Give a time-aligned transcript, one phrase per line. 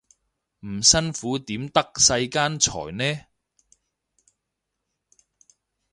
[0.65, 3.21] 唔辛苦點得世間財呢